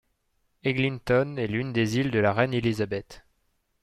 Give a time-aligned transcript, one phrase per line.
[0.63, 3.23] Eglinton est l'une des îles de la Reine-Élisabeth.